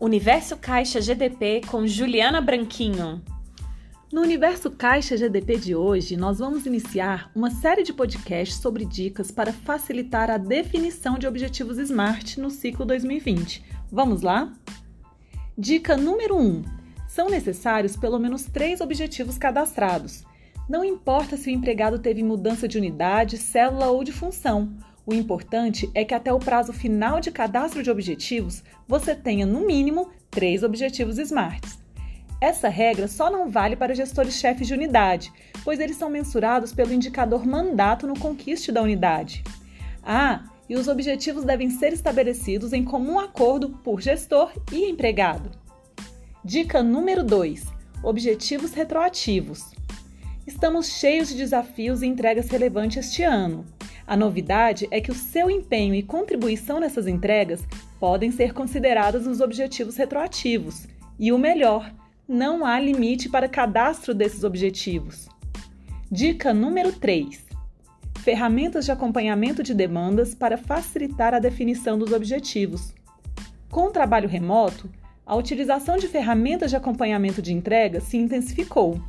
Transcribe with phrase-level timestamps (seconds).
[0.00, 3.22] Universo Caixa GDP com Juliana Branquinho.
[4.10, 9.30] No Universo Caixa GDP de hoje, nós vamos iniciar uma série de podcasts sobre dicas
[9.30, 13.62] para facilitar a definição de objetivos SMART no ciclo 2020.
[13.92, 14.50] Vamos lá?
[15.56, 16.64] Dica número 1:
[17.06, 20.24] são necessários pelo menos três objetivos cadastrados.
[20.66, 24.72] Não importa se o empregado teve mudança de unidade, célula ou de função.
[25.06, 29.66] O importante é que até o prazo final de cadastro de objetivos você tenha, no
[29.66, 31.64] mínimo, três objetivos SMART.
[32.40, 35.32] Essa regra só não vale para gestores-chefes de unidade,
[35.62, 39.44] pois eles são mensurados pelo indicador mandato no conquiste da unidade.
[40.02, 45.50] Ah, e os objetivos devem ser estabelecidos em comum acordo por gestor e empregado.
[46.44, 47.66] Dica número 2:
[48.02, 49.72] Objetivos retroativos.
[50.46, 53.66] Estamos cheios de desafios e entregas relevantes este ano.
[54.10, 57.62] A novidade é que o seu empenho e contribuição nessas entregas
[58.00, 60.88] podem ser consideradas nos objetivos retroativos.
[61.16, 61.94] E o melhor,
[62.26, 65.28] não há limite para cadastro desses objetivos.
[66.10, 67.46] Dica número 3:
[68.18, 72.92] Ferramentas de acompanhamento de demandas para facilitar a definição dos objetivos.
[73.70, 74.90] Com o trabalho remoto,
[75.24, 79.00] a utilização de ferramentas de acompanhamento de entrega se intensificou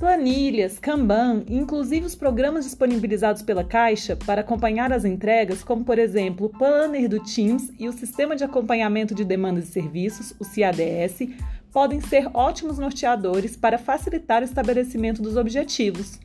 [0.00, 6.46] Planilhas, Kanban inclusive os programas disponibilizados pela Caixa para acompanhar as entregas, como por exemplo
[6.46, 11.28] o Planner do Teams e o Sistema de Acompanhamento de Demandas e Serviços, o CADS,
[11.70, 16.18] podem ser ótimos norteadores para facilitar o estabelecimento dos objetivos.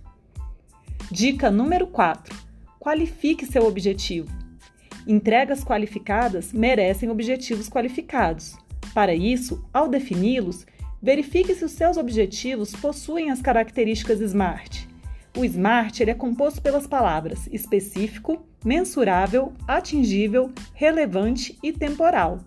[1.12, 2.34] Dica número 4:
[2.80, 4.30] Qualifique seu objetivo.
[5.06, 8.56] Entregas qualificadas merecem objetivos qualificados.
[8.94, 10.66] Para isso, ao defini-los,
[11.06, 14.88] Verifique se os seus objetivos possuem as características SMART.
[15.38, 22.40] O SMART é composto pelas palavras específico, mensurável, atingível, relevante e temporal.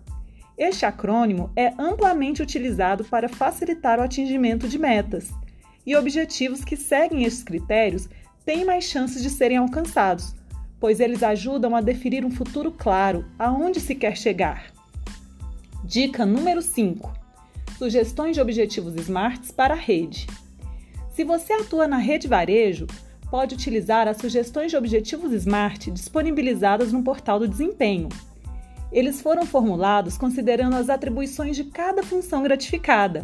[0.57, 5.31] Este acrônimo é amplamente utilizado para facilitar o atingimento de metas,
[5.85, 8.09] e objetivos que seguem estes critérios
[8.43, 10.35] têm mais chances de serem alcançados,
[10.81, 14.65] pois eles ajudam a definir um futuro claro aonde se quer chegar.
[15.85, 17.18] Dica número 5:
[17.79, 20.27] sugestões de objetivos SMARTs para a rede.
[21.13, 22.85] Se você atua na rede varejo,
[23.31, 28.09] pode utilizar as sugestões de objetivos SMART disponibilizadas no portal do desempenho.
[28.91, 33.23] Eles foram formulados considerando as atribuições de cada função gratificada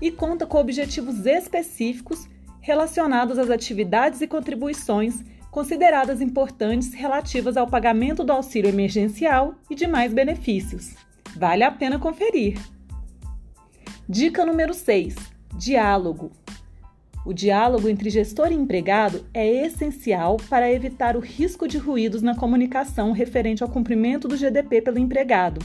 [0.00, 2.28] e conta com objetivos específicos
[2.60, 10.12] relacionados às atividades e contribuições consideradas importantes relativas ao pagamento do auxílio emergencial e demais
[10.12, 10.94] benefícios.
[11.34, 12.77] Vale a pena conferir.
[14.10, 15.14] Dica número 6:
[15.58, 16.32] diálogo.
[17.26, 22.34] O diálogo entre gestor e empregado é essencial para evitar o risco de ruídos na
[22.34, 25.60] comunicação referente ao cumprimento do GDP pelo empregado,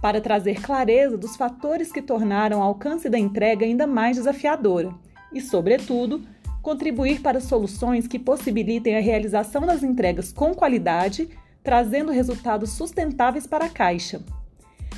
[0.00, 4.94] para trazer clareza dos fatores que tornaram o alcance da entrega ainda mais desafiadora
[5.32, 6.22] e, sobretudo,
[6.62, 11.28] contribuir para soluções que possibilitem a realização das entregas com qualidade,
[11.60, 14.22] trazendo resultados sustentáveis para a Caixa.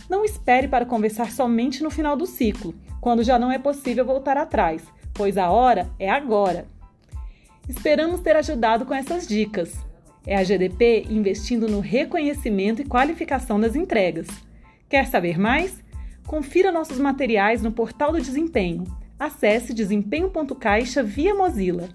[0.08, 4.36] Não espere para conversar somente no final do ciclo, quando já não é possível voltar
[4.36, 6.66] atrás, pois a hora é agora.
[7.68, 9.74] Esperamos ter ajudado com essas dicas.
[10.24, 14.26] É a GDP investindo no reconhecimento e qualificação das entregas.
[14.88, 15.82] Quer saber mais?
[16.26, 18.84] Confira nossos materiais no portal do desempenho.
[19.18, 21.88] Acesse desempenho.caixa via Mozilla.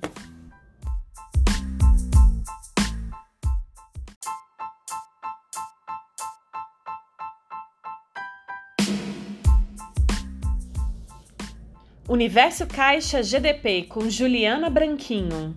[12.11, 15.55] Universo Caixa GDP com Juliana Branquinho.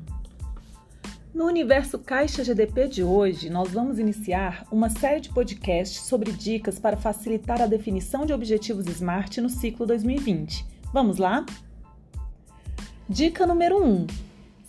[1.35, 6.79] No Universo Caixa GDP de hoje, nós vamos iniciar uma série de podcasts sobre dicas
[6.79, 10.65] para facilitar a definição de objetivos SMART no ciclo 2020.
[10.93, 11.45] Vamos lá?
[13.09, 14.07] Dica número 1: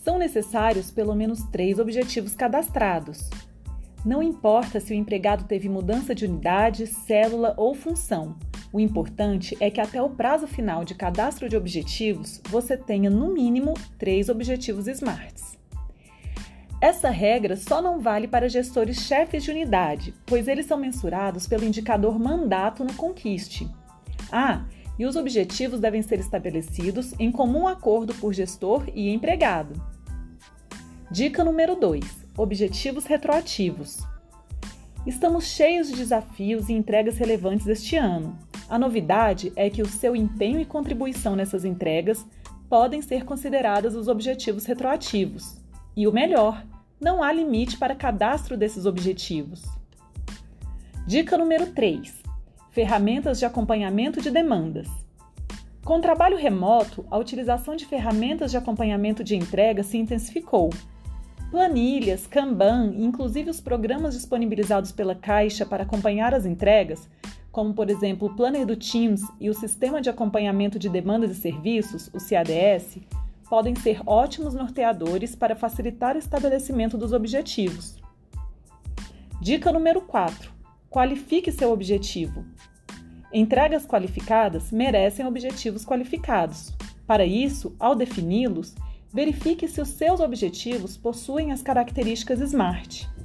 [0.02, 3.30] são necessários pelo menos três objetivos cadastrados.
[4.04, 8.34] Não importa se o empregado teve mudança de unidade, célula ou função.
[8.76, 13.32] O importante é que até o prazo final de cadastro de objetivos você tenha no
[13.32, 15.56] mínimo três objetivos SMARTs.
[16.78, 21.64] Essa regra só não vale para gestores chefes de unidade, pois eles são mensurados pelo
[21.64, 23.66] indicador mandato no Conquiste.
[24.30, 24.66] Ah,
[24.98, 29.72] e os objetivos devem ser estabelecidos em comum acordo por gestor e empregado.
[31.10, 32.04] Dica número 2
[32.36, 34.00] Objetivos retroativos.
[35.06, 38.36] Estamos cheios de desafios e entregas relevantes este ano.
[38.68, 42.26] A novidade é que o seu empenho e contribuição nessas entregas
[42.68, 45.56] podem ser consideradas os objetivos retroativos.
[45.96, 46.64] E o melhor,
[47.00, 49.62] não há limite para cadastro desses objetivos.
[51.06, 52.12] Dica número 3:
[52.72, 54.88] ferramentas de acompanhamento de demandas.
[55.84, 60.70] Com o trabalho remoto, a utilização de ferramentas de acompanhamento de entrega se intensificou.
[61.52, 67.08] Planilhas, Kanban inclusive os programas disponibilizados pela Caixa para acompanhar as entregas,
[67.56, 71.34] como por exemplo o Planner do Teams e o Sistema de Acompanhamento de Demandas e
[71.40, 72.98] Serviços, o CADS,
[73.48, 77.96] podem ser ótimos norteadores para facilitar o estabelecimento dos objetivos.
[79.40, 80.52] Dica número 4:
[80.90, 82.44] Qualifique seu objetivo.
[83.32, 86.74] Entregas qualificadas merecem objetivos qualificados.
[87.06, 88.74] Para isso, ao defini-los,
[89.10, 93.15] verifique se os seus objetivos possuem as características SMART.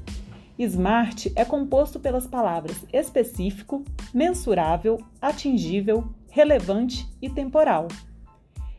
[0.59, 3.83] SMART é composto pelas palavras específico,
[4.13, 7.87] mensurável, atingível, relevante e temporal.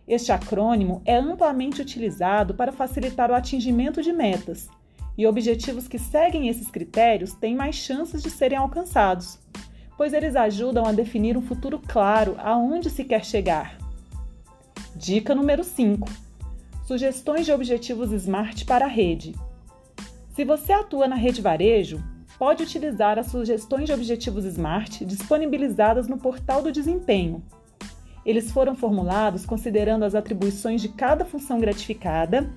[0.06, 4.68] Este acrônimo é amplamente utilizado para facilitar o atingimento de metas,
[5.16, 9.38] e objetivos que seguem esses critérios têm mais chances de serem alcançados,
[9.96, 13.76] pois eles ajudam a definir um futuro claro aonde se quer chegar.
[14.96, 16.08] Dica número 5:
[16.86, 19.34] Sugestões de objetivos SMART para a rede.
[20.32, 22.02] Se você atua na rede varejo,
[22.38, 27.42] pode utilizar as sugestões de objetivos SMART disponibilizadas no portal do desempenho.
[28.24, 32.50] Eles foram formulados considerando as atribuições de cada função gratificada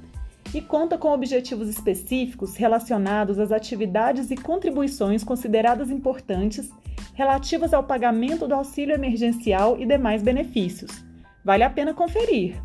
[0.54, 6.70] e conta com objetivos específicos relacionados às atividades e contribuições consideradas importantes
[7.14, 11.04] relativas ao pagamento do auxílio emergencial e demais benefícios.
[11.44, 12.56] Vale a pena conferir.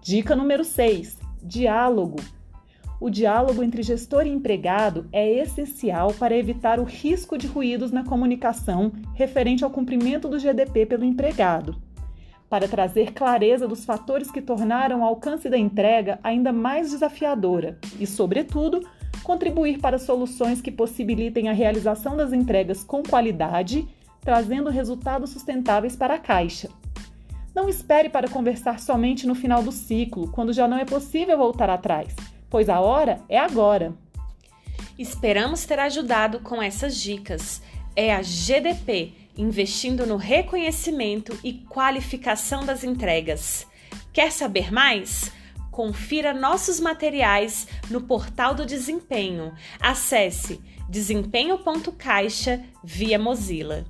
[0.00, 2.16] Dica número 6: Diálogo.
[3.02, 8.04] O diálogo entre gestor e empregado é essencial para evitar o risco de ruídos na
[8.04, 11.74] comunicação referente ao cumprimento do GDP pelo empregado
[12.48, 18.06] para trazer clareza dos fatores que tornaram o alcance da entrega ainda mais desafiadora e,
[18.06, 18.86] sobretudo,
[19.24, 23.84] contribuir para soluções que possibilitem a realização das entregas com qualidade,
[24.20, 26.68] trazendo resultados sustentáveis para a caixa.
[27.52, 31.68] Não espere para conversar somente no final do ciclo, quando já não é possível voltar
[31.68, 32.14] atrás,
[32.52, 33.94] pois a hora é agora.
[34.98, 37.62] Esperamos ter ajudado com essas dicas.
[37.96, 43.66] É a GDP investindo no reconhecimento e qualificação das entregas.
[44.12, 45.32] Quer saber mais?
[45.70, 49.54] Confira nossos materiais no portal do desempenho.
[49.80, 50.60] Acesse
[50.90, 53.86] desempenho.caixa via Mozilla.